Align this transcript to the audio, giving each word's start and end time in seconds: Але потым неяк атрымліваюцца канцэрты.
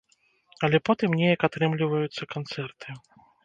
Але 0.67 0.77
потым 0.89 1.09
неяк 1.21 1.45
атрымліваюцца 1.49 2.31
канцэрты. 2.35 2.87